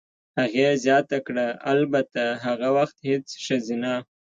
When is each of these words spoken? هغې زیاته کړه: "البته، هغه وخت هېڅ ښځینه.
هغې 0.39 0.67
زیاته 0.83 1.17
کړه: 1.27 1.47
"البته، 1.73 2.21
هغه 2.45 2.67
وخت 2.77 2.97
هېڅ 3.09 3.27
ښځینه. 3.45 3.93